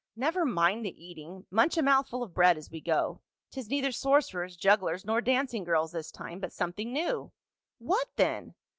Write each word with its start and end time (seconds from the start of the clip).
"Never 0.27 0.45
mind 0.47 0.83
the 0.83 0.99
eating, 1.05 1.45
munch 1.51 1.77
a 1.77 1.83
mouthful 1.83 2.23
of 2.23 2.33
bread 2.33 2.57
as 2.57 2.71
we 2.71 2.81
go; 2.81 3.21
'tis 3.51 3.69
neither 3.69 3.91
sorcerers, 3.91 4.55
jugglers, 4.57 5.05
nor 5.05 5.21
dancing 5.21 5.63
girls 5.63 5.91
this 5.91 6.09
time, 6.09 6.39
but 6.39 6.51
something 6.51 6.91
new." 6.91 7.31
"What 7.77 8.07
then?" 8.15 8.55